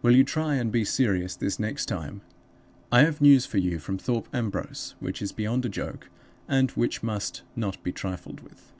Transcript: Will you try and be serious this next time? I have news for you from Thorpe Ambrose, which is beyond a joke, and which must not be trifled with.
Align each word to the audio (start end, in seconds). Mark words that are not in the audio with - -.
Will 0.00 0.14
you 0.14 0.22
try 0.22 0.54
and 0.54 0.70
be 0.70 0.84
serious 0.84 1.34
this 1.34 1.58
next 1.58 1.86
time? 1.86 2.20
I 2.92 3.00
have 3.00 3.20
news 3.20 3.46
for 3.46 3.58
you 3.58 3.80
from 3.80 3.98
Thorpe 3.98 4.28
Ambrose, 4.32 4.94
which 5.00 5.20
is 5.20 5.32
beyond 5.32 5.64
a 5.64 5.68
joke, 5.68 6.08
and 6.46 6.70
which 6.76 7.02
must 7.02 7.42
not 7.56 7.82
be 7.82 7.90
trifled 7.90 8.42
with. 8.42 8.72